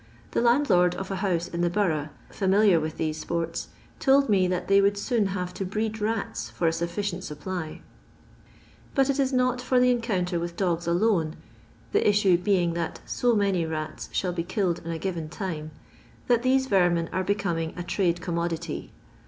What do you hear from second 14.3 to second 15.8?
be killed in a given time,